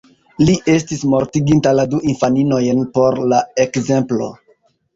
[0.45, 4.35] Li estis mortiginta la du infaninojn por la ekzemplo.